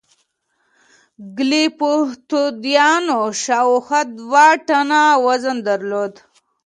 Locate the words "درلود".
5.67-6.13